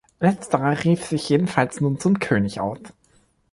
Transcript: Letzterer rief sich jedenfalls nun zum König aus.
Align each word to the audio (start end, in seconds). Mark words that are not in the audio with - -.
Letzterer 0.19 0.83
rief 0.83 1.05
sich 1.05 1.29
jedenfalls 1.29 1.79
nun 1.79 1.99
zum 1.99 2.17
König 2.17 2.59
aus. 2.59 2.79